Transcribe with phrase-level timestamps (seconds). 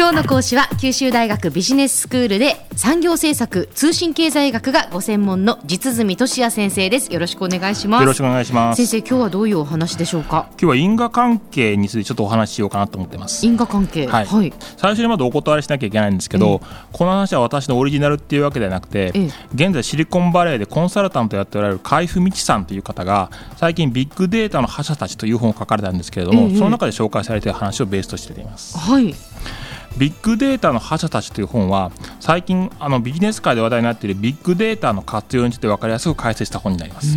[0.00, 7.12] 今日の講師は九州大学ビジネススクールで産業政策通信経済学がご専門の実住俊也先生です。
[7.12, 8.00] よろしくお願いします。
[8.00, 8.78] よろしくお願いします。
[8.78, 10.46] 先生今日はどういうお話でしょうか？
[10.52, 13.44] 今日は因果関係についてちょっとお話ししようかなと思ってます。
[13.44, 14.06] 因果関係。
[14.06, 16.62] はい、はい、最初にまずお断りしなきゃいけないんですけど、
[16.92, 19.12] この話は私のオリジナルっていうわけではなくて、
[19.54, 28.78] 現在シリコンバレーでコンサルタントやっておられる海部美智さんという方が最近ビッグデータの覇者たちという本を書かれたんですけれども、その中で紹介されている話をベースとしています。
[28.78, 29.14] はい
[29.98, 31.90] ビッグデータの覇者たちという本は
[32.20, 37.16] 最近あのビジネス界で話題になっているビッグデータの活用について分かりやすく解説した本になります。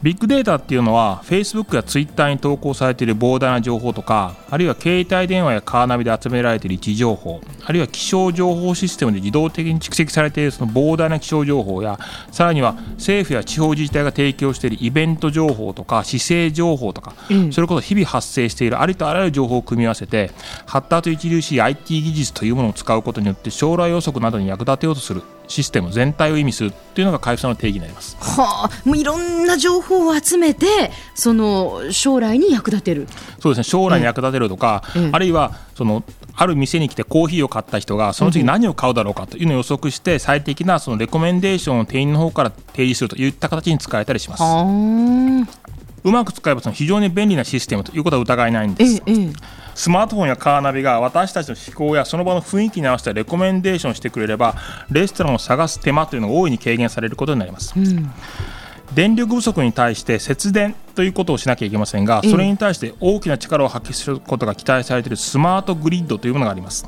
[0.00, 11.98] ビッグデータっていうのは Facebook や Twitter に投稿されている膨大な情報とかあるいは携帯電話やカーナビで集められている位置情報あるいは気象情報システムで自動的に蓄積されているその膨大な気象情報や
[12.30, 20.30] さらには政府や地方自治体が提供しているイベント情報とか姿勢情報とか、うん、それこそ日々発生しているありとあらゆる情報を組み合わせて
[20.66, 28.16] 発達著しい IT 技術というものを使うことによって将来予測などに役立てようとするシステム全体を意味するっていうのが海部さんの定義になります。
[28.20, 30.66] はあ、もういろんな情報を集めて
[31.14, 33.08] その将来に役立てる。
[33.40, 33.64] そうですね。
[33.64, 36.04] 将来に役立てるとか、あるいはその
[36.36, 44.42] ある店に来てコーヒーを買った人がその次何を買うだろうかというのを予測して最適なそのレコメンデーションを店員の方から提示するといった形に使えたりします。
[46.04, 49.02] うまく使えばその非常に便利なシステムということは疑いないんです。
[49.78, 54.56] スマートフォンやカーナビが私たちの思考やその場の雰囲気に合わせたレコメンデーションしてくれれば
[54.90, 57.74] レストランを探す手間というのが大いに軽減されることになります。
[57.76, 58.10] うん
[58.94, 66.86] 電力不足に対して節電ということをしなきゃいけませんが、それに対して大きな力を発揮することが期待されているスマートグリッドというものがあります。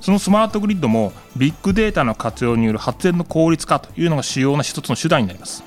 [0.00, 5.64] そのスマートグリッドもビッグデータの活用による発電の効率化というのが主要な一つの手段になります。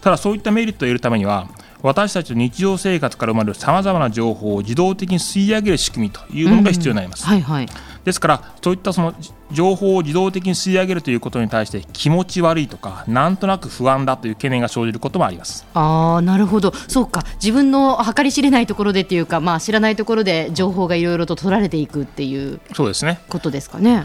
[0.00, 1.46] ただそういったメリットを得るためには
[1.82, 7.24] 私たちの日常生活から生まれるさまざまな情報を自動的に吸い上げる仕組みというものが必要になります。
[7.24, 7.30] うん。
[7.30, 7.68] はいはい、
[8.04, 9.14] ですからそういったその
[9.52, 15.66] 情報を自動的に吸い上げるということに対して気持ち悪いとかなんとなく不安だという懸念が生じることもあります。
[15.74, 16.72] あなるほど。
[16.88, 17.24] そうか。
[17.42, 23.20] 自分の計り知れないところでっていうか、まあ、知らないところで情報がいろいろと取られていくっていうそうですね。
[23.28, 24.04] ことですかね。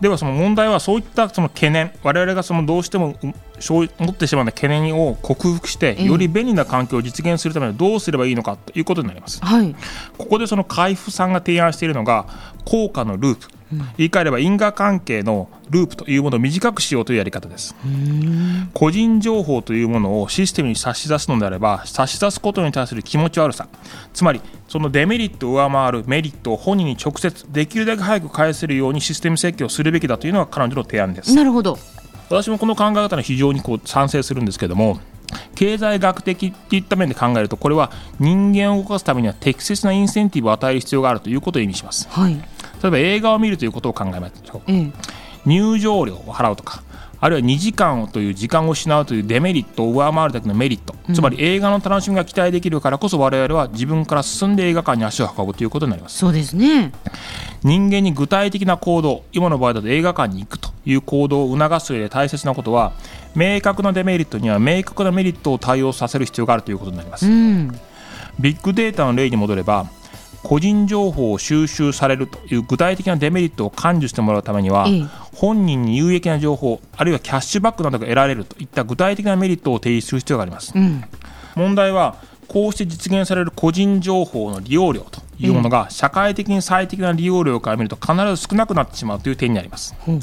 [0.00, 3.16] ではその問題はそういったその懸念我々がそのどうしても
[3.60, 9.74] 持ってしまう懸念を克服してより便利な環境を実現するためにどうすればいいのかということになります、はい、
[10.18, 12.26] ここでその海部さんが提案しているのが
[12.64, 13.55] 効果のループ
[13.96, 17.74] 言い換えれば因果関係のループというものを短くしようというやり方です。
[18.74, 23.68] 個人情報というものをシステムに差し出すのであれば差し出すことに対する気持ち悪さ。
[24.12, 31.34] つまりそのデメリットを上回るメリットを本人に直接できるだけ早く返せるようにシステム設計をするべきだというのが彼女の提案です。
[31.34, 31.78] なるほど。
[32.28, 34.98] 私もこの考え方に非常にこう賛成するんですけども
[35.54, 42.36] 経済学的っていった面で考えるとこれは人間を動かすためには適切なインセンティブを与える必要があるということを意味します、はい、
[42.86, 44.92] 例えば映画を見るということを考えましょう、ええ、
[45.44, 46.82] 入場料を払うとか
[47.18, 56.18] あるいは2時間という時間を失うというデメリットを上回るだけのメリット、つまり映画の楽しみが期待できるからこそ我々は自分から進んで映画館に足を運ぶということになります。
[56.18, 56.92] そうですね。
[57.62, 62.92] 人間に具体的な行動今の場合だと映画館に行くという行動を促す上で大切なことは
[63.34, 67.72] 明確なデメリットには明確なメリットを対応させる必要があるということになります、うん、
[68.38, 69.86] ビッグデータの例に戻れば
[70.46, 74.86] 個人情報を収集されるという具体的なデメリットを感受してもらうためには、
[75.34, 81.02] 本人に有益な情報あるいはキャッシュバックなどが得られるといった具体的なメリットを提示する必要があります、うん、
[81.56, 90.20] 問題はこうして実現される個人情報の利用量というものが社会的に最適な利用量から見ると必ず少なくなってしまうという点になります、うん、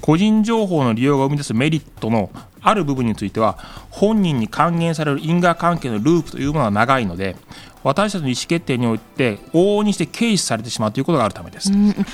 [0.00, 2.30] 個人情報の利用が生み出すメリットの
[2.62, 3.58] ある部分については
[3.90, 7.36] 本人に還元される因果関係のループというものが長いので
[7.82, 11.70] 私たちの意思決定において往々にして軽視されてしまうということがあるためです、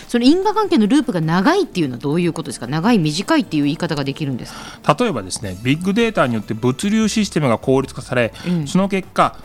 [0.09, 2.67] それ因果関係のループが長いっていうのはどういうことですか？
[2.67, 4.97] 長い短いっていう言い方ができるんですか？
[4.99, 9.39] 例えばですねビッグデータによって物流システムが効率化され、うん、その結果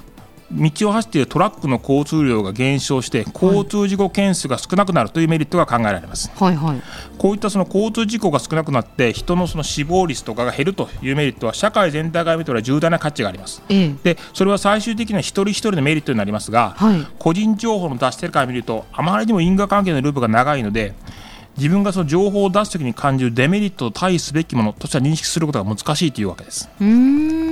[0.52, 6.82] 道を走っているトラックの交通量が減少して交通事故件数が少なくなるというメリットが考えられます、はいはい、
[7.18, 20.94] こういったその交通事故が少なくなって人のその死亡率とかが減るというメリットは社会全体から見たら重大な価値があります、ええ、でそれは最終的には一人一人のメリットになりますが、はい、個人情報の出してるから見るとあまりにも因果関係のループが長いので
[21.58, 26.70] 自分がその情報を出すときに感じるデメリットと対すべきものとしては認識することが難しいというわけです。
[26.80, 27.51] うん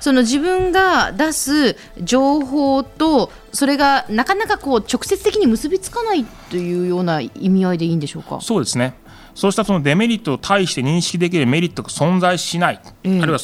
[0.00, 8.40] その自分が出す情報とそれがなかなかこう直接的に結びつかないというような意味合いでいいんでしょうか？
[8.40, 8.94] そうですね。
[9.34, 13.38] そうしたそのデメリットを対して認識できるメリットが存在しない、えー、あるいは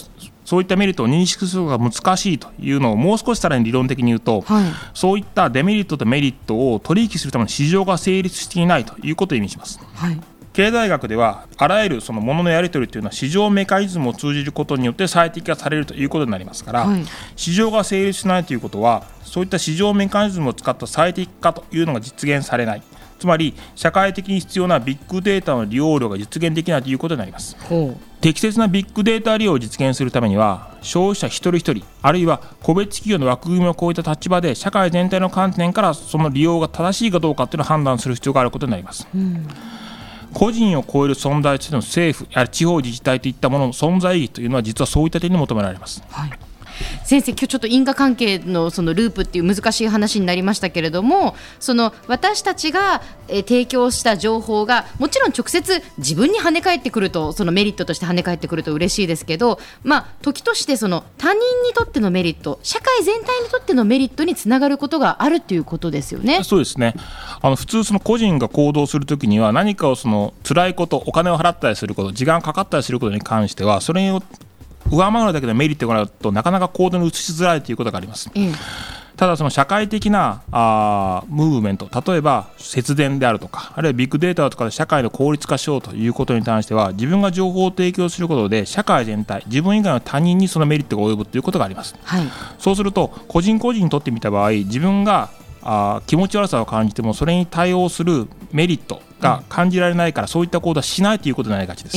[0.44, 4.64] そういったメリットを認識するのが難しいというのをもう少しさらに理論的に言うと、はい、
[4.94, 9.80] そういったデメリットとメリットを取引するための市場が成立していないということを意味します。
[9.94, 10.20] はい
[10.56, 17.04] 経済学ではあらゆるそのもののやり取りというのは市場メカニズムを通じることによって最適化されるということになりますから、はい、
[17.36, 22.82] 市場が成立しないということはそういった市場メカニズムを使った最適化というのが実現されない。
[23.18, 27.56] つまり社会的に必要なビッグデータの利用量が実現できないということになります。
[28.22, 39.46] 適切なビッグデータ利用を実現するためには消費者一人一人あるいは個別企業の枠組みを超えた立場で社会全体の観点からその利用が正しいかどうかというのを判断する必要があることになります、うん
[40.36, 46.02] 個人を超える存在としての政府や地方自治体といったものの存在意義というのは実はそういった点に求められます。
[46.10, 46.30] はい
[47.04, 66.44] 先生、今日ちょっと因果関係のそのループっていう難しい話になりましたけれどもその私たちが、え提供した情報がもちろん直接自分に跳ね返ってくるとそのメリットとして跳ね返ってくると嬉しいですけど、まあ、時としてその他人にとってのメリット社会全体にとってのメリットにつながることがあるということですよね。
[66.44, 66.94] そうですね
[67.40, 74.22] あの普通、その個人が行動するときには何かをその辛いことお金を払ったりすること時間かかったりすることに関してはそれに
[74.90, 78.30] 上回るだけでメリットがあるとなかなか行動に移しづらいということがあります。
[78.34, 78.52] うん
[79.16, 92.24] ただその社会的なあムーブメント例えば節電であるとかあるいはビッグデータとかで社会の効率化しようということに関しては自分が情報を提供することで社会全体自分以外の他人にそのメリットが及ぶということがあります、はい、
[92.58, 95.30] そうすると個人個人にとってみた場合自分が
[95.68, 101.96] あ気持ち悪さを感じてもそれに対応するメリットが感じられないから、そういった行動はしないということになりがちです、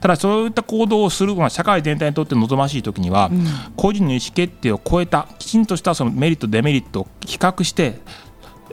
[0.00, 3.30] ただそういった行動をするのは社会全体にとって望ましいときには、
[3.76, 8.00] 個人の意思決定を超えたきちんとしたそのメリットデメリットを比較して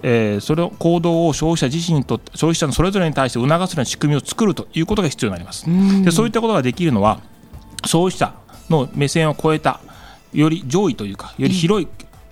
[0.01, 5.66] えー、それを行動を消費者自身にとって消費者のそれぞれに対して促すような仕組みを作るということが必要になります。
[6.04, 7.19] でそういったことができるのは
[7.86, 8.33] 消費者
[8.69, 9.81] の目線を超えた
[10.33, 11.88] より上位というかより広い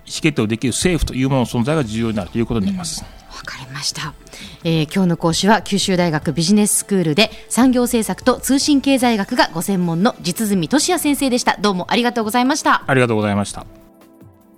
[0.08, 3.04] 意思決定をできる政府というものの存在が重要になるということになります。
[3.04, 4.14] わかりました、
[4.64, 11.56] えー、今日の講師は九州大学ビジネススクールで産業政策と通信経済学がご専門の実住俊也先生でした。
[11.60, 12.84] どうもありがとうございました。
[12.86, 13.66] ありがとうございました。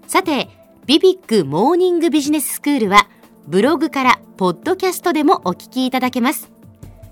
[0.07, 0.49] さて
[0.87, 3.09] ビビックモーニングビジネススクールは
[3.47, 6.51] ブログからポッドキャストでもお聞きいただけます。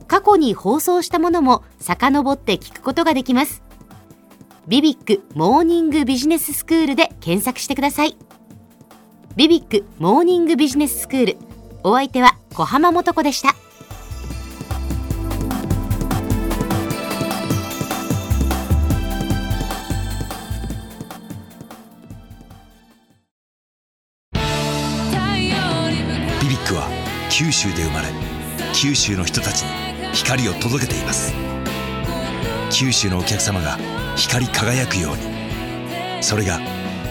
[0.06, 3.68] 過去に放送したものも遡って聞くことができます。
[4.68, 8.18] ビビックモーニングビジネススクールで検索してください
[9.38, 11.36] ビビックモーニングビジネススクール
[11.84, 13.54] お相手は小浜もとこでした。
[26.40, 26.88] BBIQ は
[27.30, 28.08] 九州で生まれ
[28.74, 29.68] 九州の人たちに
[30.14, 31.32] 光を届けています。
[32.72, 33.78] 九州のお客様が
[34.16, 36.24] 光り輝くように。
[36.24, 36.58] それが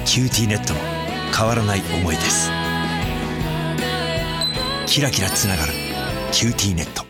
[0.03, 0.96] QTnet の
[1.35, 2.49] 変わらない思いです。
[4.85, 5.73] キラキラつながる
[6.31, 7.06] QTnet。